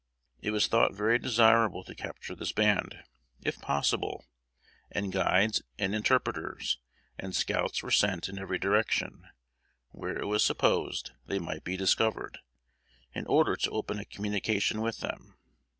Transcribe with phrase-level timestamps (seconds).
[0.41, 3.03] It was thought very desirable to capture this band,
[3.43, 4.25] if possible;
[4.89, 6.79] and guides, and interpreters,
[7.19, 9.27] and scouts were sent in every direction,
[9.91, 12.39] where it was supposed they might be discovered,
[13.13, 15.37] in order to open a communication with them.